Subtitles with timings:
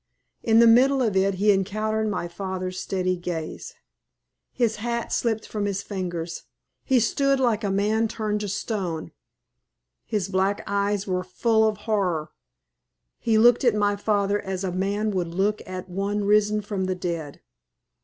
[0.41, 3.75] In the middle of it he encountered my father's steady gaze.
[4.51, 6.45] His hat slipped from his fingers
[6.83, 9.11] he stood like a man turned to stone.
[10.03, 12.31] His black eyes were full of horror;
[13.19, 16.95] he looked at my father as a man would look at one risen from the
[16.95, 17.41] dead.